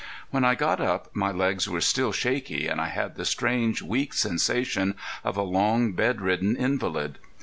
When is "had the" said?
2.87-3.23